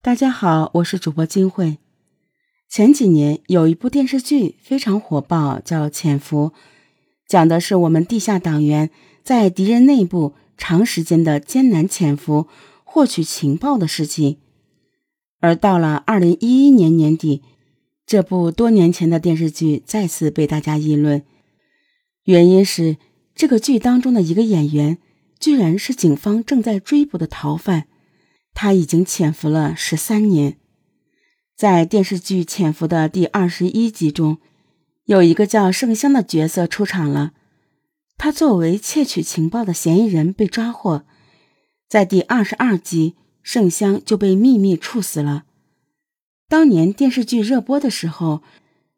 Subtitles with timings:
[0.00, 1.78] 大家好，我是主播金慧。
[2.68, 6.50] 前几年有一部电视剧非常火爆，叫《潜伏》，
[7.26, 8.90] 讲的是我们地下党员
[9.24, 12.46] 在敌人内部长时间的艰难潜伏、
[12.84, 14.38] 获取情报的事情。
[15.40, 17.42] 而到了二零一一年年底，
[18.06, 21.24] 这部多年前的电视剧再次被大家议论，
[22.22, 22.98] 原因是
[23.34, 24.98] 这个剧当中的一个演员，
[25.40, 27.88] 居然是警方正在追捕的逃犯。
[28.54, 30.58] 他已经潜伏了十三年，
[31.56, 34.38] 在电视剧《潜伏》的第二十一集中，
[35.04, 37.32] 有一个叫盛香的角色出场了。
[38.16, 41.04] 他作为窃取情报的嫌疑人被抓获，
[41.88, 43.14] 在第二十二集，
[43.44, 45.44] 盛香就被秘密处死了。
[46.48, 48.42] 当年电视剧热播的时候，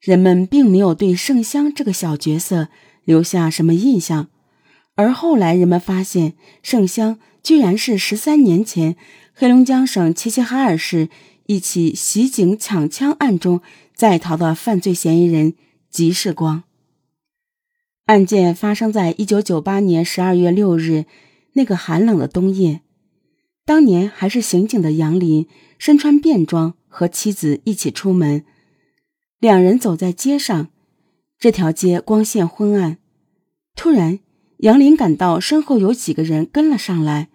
[0.00, 2.68] 人们并没有对盛香这个小角色
[3.04, 4.30] 留下什么印象，
[4.94, 8.96] 而后来人们发现，盛香居然是十三年前。
[9.34, 11.08] 黑龙江省齐齐哈尔市
[11.46, 13.60] 一起袭警抢枪案中
[13.94, 15.54] 在逃的犯罪嫌疑人
[15.90, 16.64] 吉世光。
[18.06, 21.06] 案件发生在一九九八年十二月六日
[21.54, 22.82] 那个寒冷的冬夜，
[23.64, 28.44] 当年还是刑警的杨林身穿便装和妻子一起出门，
[29.38, 30.68] 两人走在街上，
[31.38, 32.98] 这条街光线昏暗，
[33.74, 34.20] 突然
[34.58, 37.28] 杨林感到身后有几个人跟了上来。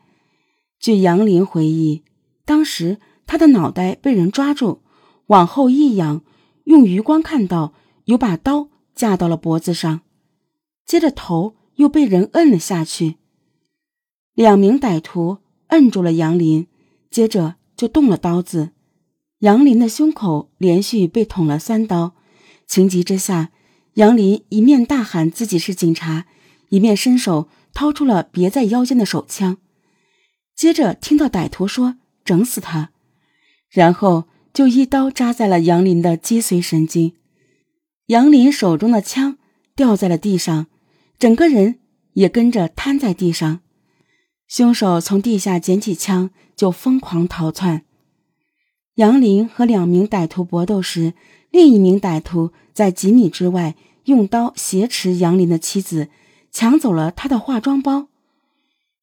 [0.80, 2.04] 据杨林回忆，
[2.46, 4.82] 当时他的脑袋被人抓住，
[5.28, 6.24] 往后一仰，
[6.66, 7.74] 用余光看到
[8.06, 10.02] 有把刀架到了脖子上，
[10.86, 13.16] 接着头又被人摁了下去。
[14.34, 16.68] 两名歹徒摁住了杨林，
[17.10, 18.70] 接着就动了刀子，
[19.40, 22.14] 杨林的胸口连续被捅了三刀。
[22.68, 23.52] 情急之下，
[23.96, 26.28] 杨林一面大喊自己是警察，
[26.70, 29.58] 一面伸手掏出了别在腰间的手枪。
[30.58, 32.90] 接着听到歹徒说“整死他”，
[33.70, 37.14] 然后就一刀扎在了杨林的脊髓神经，
[38.08, 39.38] 杨林手中的枪
[39.76, 40.66] 掉在了地上，
[41.20, 41.78] 整个人
[42.14, 43.60] 也跟着瘫在地上。
[44.48, 47.84] 凶手从地下捡起枪就疯狂逃窜。
[48.96, 51.14] 杨林和两名歹徒搏斗时，
[51.52, 56.10] 另一名歹徒在几米之外用刀挟持杨林的妻子，
[56.52, 58.08] 抢走了他的化妆包。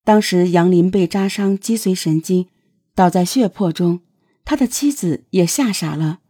[0.05, 2.49] 当时杨林被扎伤脊髓神经，
[2.95, 4.01] 倒在血泊中，
[4.45, 6.21] 他的妻子也吓傻了。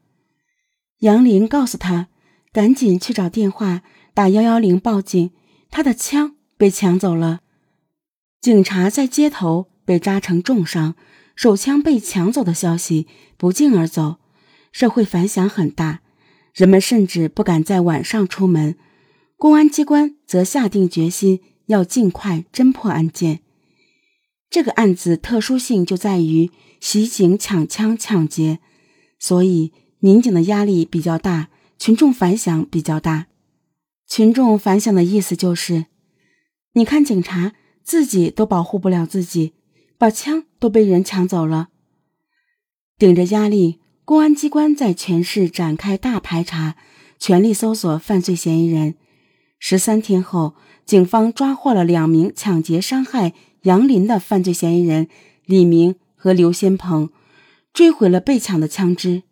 [1.00, 2.06] 杨林告诉他，
[2.52, 3.82] 赶紧去找电话
[4.14, 5.32] 打幺幺零报警，
[5.70, 7.40] 他的枪被抢走了。
[8.40, 10.94] 警察在街头被扎成重伤，
[11.34, 14.18] 手枪被抢走的消息不胫而走，
[14.70, 16.02] 社会反响很大，
[16.54, 18.76] 人们甚至不敢在晚上出门。
[19.36, 23.40] 公安机关则下定决心要尽快侦破案件。
[24.54, 26.48] 这个案子特殊性就在于
[26.78, 28.60] 袭警、抢枪、抢劫，
[29.18, 33.26] 所以民警的压力比较大，群众反响比较大。
[34.06, 35.86] 群众反响的意思就是：
[36.74, 39.54] 你看，警察自己都保护不了自己，
[39.98, 41.70] 把枪都被人抢走了。
[42.96, 46.76] 顶着压力，公安机关在全市展开大排查，
[47.18, 48.94] 全力搜索犯罪嫌疑人。
[49.58, 50.54] 十三天后，
[50.86, 53.34] 警方抓获了两名抢劫伤害。
[53.64, 55.08] 杨林的犯罪嫌疑人
[55.46, 57.10] 李明和刘先鹏
[57.72, 59.22] 追回了被抢的枪支。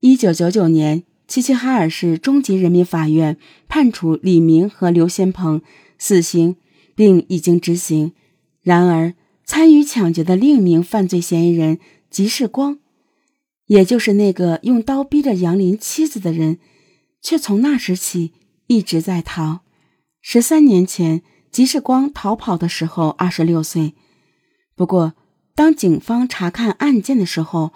[0.00, 5.62] 一九九九年，齐齐哈尔市中级人民法院判处李明和刘先鹏
[5.96, 6.56] 死刑，
[6.94, 8.12] 并已经执行。
[8.62, 9.14] 然而，
[9.44, 11.78] 参与抢劫的另一名犯罪嫌疑人
[12.10, 12.80] 吉世光，
[13.66, 16.58] 也就是那个用刀逼着杨林妻子的人，
[17.22, 18.32] 却从那时起
[18.66, 19.60] 一直在逃。
[20.20, 21.22] 十三年前。
[21.56, 23.94] 吉世光逃跑的时候二十六岁，
[24.74, 25.14] 不过
[25.54, 27.72] 当警方查看案件的时候，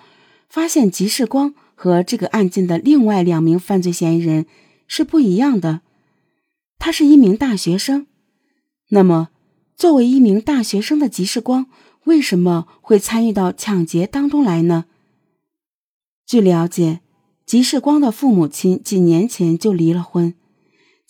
[0.51, 4.45] 发现吉世光和这个案件的另外两名犯罪嫌疑人
[4.87, 5.81] 是不一样的。
[6.79, 8.07] 他是一名大学生，
[8.91, 9.31] 那么
[9.75, 11.65] 作为一名大学生的吉世光
[12.05, 14.85] 为什么会参与到抢劫当中来呢？
[16.27, 17.01] 据了解，
[17.47, 20.35] 吉世光的父母亲几年前就离了婚。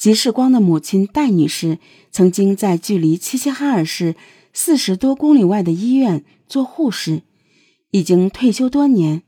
[0.00, 1.78] 吉世光的母亲戴女士
[2.10, 4.16] 曾经在距离齐齐哈尔市
[4.50, 7.20] 四十多公里外的医院做护士，
[7.90, 9.22] 已经退休多年。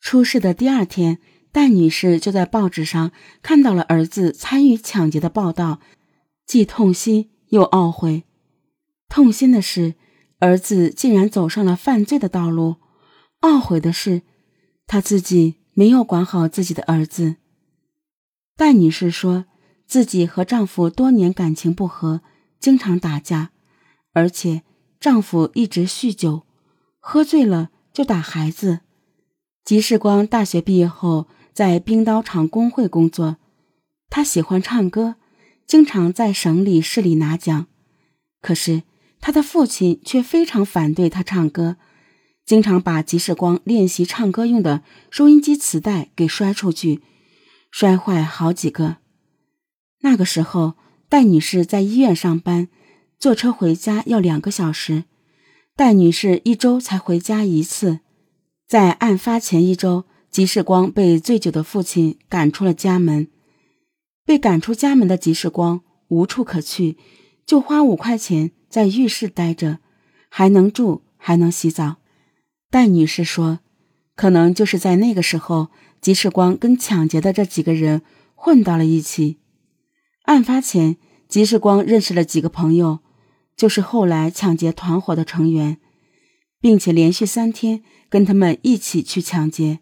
[0.00, 1.18] 出事的第二天，
[1.52, 3.12] 戴女士就在报纸上
[3.42, 5.80] 看到了儿子参与抢劫的报道，
[6.46, 8.24] 既痛心又懊悔。
[9.10, 9.94] 痛心的是，
[10.38, 12.76] 儿子竟然走上了犯罪的道路；
[13.42, 14.22] 懊悔的是，
[14.86, 17.36] 他自己没有管好自己的儿子。
[18.56, 19.44] 戴女士说。
[19.86, 22.20] 自己和丈夫多年感情不和，
[22.58, 23.50] 经常打架，
[24.12, 24.62] 而且
[24.98, 26.42] 丈夫一直酗酒，
[26.98, 28.80] 喝醉了就打孩子。
[29.64, 33.36] 吉世光大学毕业后在冰刀厂工会工作，
[34.10, 35.16] 他喜欢唱歌，
[35.66, 37.66] 经常在省里、市里拿奖。
[38.40, 38.82] 可是
[39.20, 41.76] 他的父亲却非常反对他唱歌，
[42.44, 47.02] 经常把吉世光练习唱歌用的收音机磁带给摔出去，
[47.70, 48.98] 摔坏好几个。
[50.06, 50.74] 那个时候，
[51.08, 52.68] 戴女士在医院上班，
[53.18, 55.02] 坐车回家要两个小时。
[55.74, 57.98] 戴女士一周才回家一次。
[58.68, 63.26] 在案发前一周，吉世光被醉酒的父亲赶出了家门。
[64.24, 66.96] 被赶出家门的吉世光无处可去，
[67.44, 69.80] 就花五块钱在浴室待着，
[70.28, 71.96] 还能住，还能洗澡。
[72.70, 73.58] 戴女士说
[74.14, 75.70] ：“可能就是在那个时候，
[76.00, 78.02] 吉世光跟抢劫的这几个人
[78.36, 79.38] 混到了一起。”
[80.26, 80.96] 案发前，
[81.28, 82.98] 吉世光认识了几个朋友，
[83.56, 85.78] 就是后来抢劫团伙的成员，
[86.60, 89.78] 并且连续三天跟他们一起去抢劫。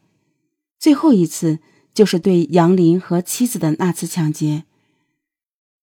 [0.78, 1.60] 最后一次
[1.94, 4.64] 就是对杨林和妻子的那次抢劫。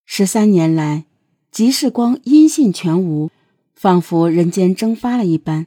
[0.04, 1.06] 十三年来，
[1.50, 3.32] 吉世光音信全无，
[3.74, 5.66] 仿佛人间蒸发了一般。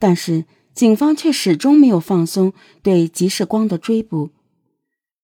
[0.00, 0.44] 但是
[0.74, 2.52] 警方却始终没有放松
[2.82, 4.30] 对吉世光的追捕。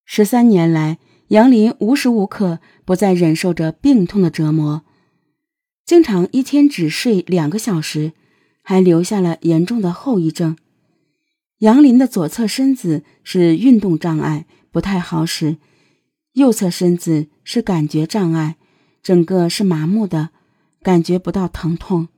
[0.04, 0.98] 十三年来。
[1.30, 4.82] 杨林无时无刻不在忍受着病痛的折磨，
[5.84, 8.14] 经常一天只睡两个小时，
[8.64, 10.56] 还留下了严重的后遗症。
[11.58, 15.58] 杨林的左侧身子是运动障碍，不太好使；
[16.32, 18.56] 右侧身子是感觉障碍，
[19.00, 20.30] 整个是麻木的，
[20.82, 22.08] 感觉不到疼痛。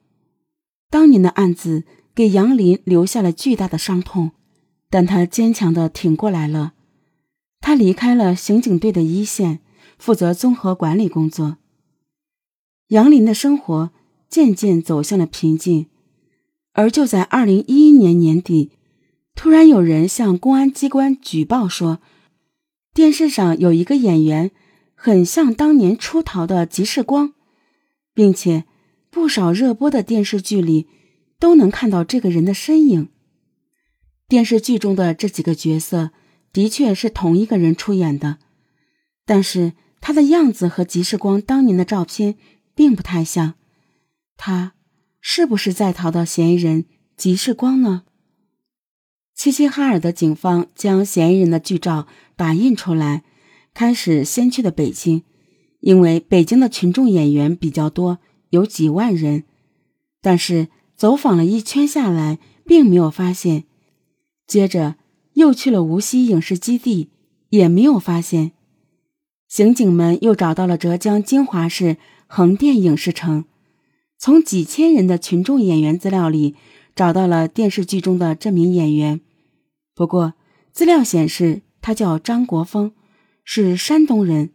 [0.88, 1.84] 当年的案子
[2.14, 4.30] 给杨林留下了巨大的伤痛，
[4.88, 6.72] 但他坚强的挺过来了。
[7.62, 9.60] 他离开了刑警队的一线，
[9.96, 11.58] 负责综合管理工作。
[12.88, 13.92] 杨林的生活
[14.28, 15.86] 渐渐走向了平静，
[16.72, 18.72] 而就在二零一一年年底，
[19.36, 22.00] 突然有人向公安机关举报说，
[22.92, 24.50] 电视上有一个演员
[24.94, 27.32] 很像当年出逃的吉世光，
[28.12, 28.64] 并且
[29.08, 30.88] 不少热播的电视剧里
[31.38, 33.08] 都能看到这个人的身影。
[34.26, 36.10] 电视剧中的这几个角色。
[36.52, 38.38] 的确是同一个人出演的，
[39.24, 39.72] 但是
[40.02, 42.34] 他的样子和吉世光当年的照片
[42.74, 43.54] 并不太像。
[44.36, 44.74] 他
[45.20, 46.84] 是不是在逃的嫌疑人
[47.16, 48.02] 吉世光呢？
[49.34, 52.06] 齐齐哈尔的警方将嫌疑人的剧照
[52.36, 53.24] 打印出来，
[53.72, 55.22] 开始先去的北京，
[55.80, 58.18] 因为北京的群众演员比较多，
[58.50, 59.44] 有几万人。
[60.20, 63.64] 但是走访了一圈下来，并没有发现。
[64.46, 64.96] 接着。
[65.42, 67.10] 又去了无锡影视基地，
[67.50, 68.52] 也没有发现。
[69.48, 71.96] 刑警们又找到了浙江金华市
[72.28, 73.44] 横店影视城，
[74.16, 76.54] 从几千人的群众演员资料里
[76.94, 79.20] 找到了电视剧中的这名演员。
[79.94, 80.34] 不过，
[80.72, 82.92] 资料显示他叫张国峰，
[83.44, 84.50] 是山东人，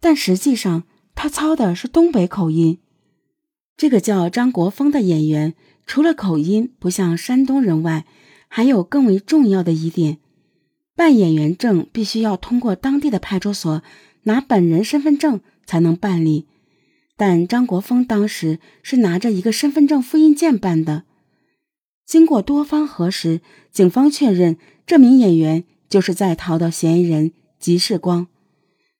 [0.00, 0.84] 但实际上
[1.16, 2.78] 他操的是东北口音。
[3.76, 5.54] 这个叫张国峰的演员，
[5.84, 8.06] 除了口音不像山东人外，
[8.54, 10.18] 还有更为重要的一点，
[10.94, 13.82] 办演员证必须要通过当地的派出所
[14.24, 16.46] 拿本人身份证才能办理。
[17.16, 21.04] 但张国峰当时是拿着一个身份证复印件办的。
[22.04, 23.40] 经过多方核实，
[23.70, 28.26] 警方确认这名演员就是在逃的嫌疑人吉世光。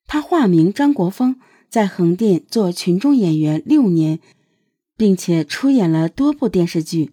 [0.07, 1.37] 他化名张国峰，
[1.69, 4.19] 在横店做群众演员六年，
[4.97, 7.11] 并且出演了多部电视剧。